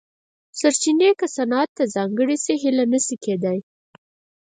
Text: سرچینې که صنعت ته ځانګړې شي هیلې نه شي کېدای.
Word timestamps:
سرچینې 0.59 1.09
که 1.19 1.27
صنعت 1.35 1.69
ته 1.77 1.83
ځانګړې 1.95 2.37
شي 2.43 2.53
هیلې 2.61 2.85
نه 2.93 2.99
شي 3.05 3.15
کېدای. 3.25 3.59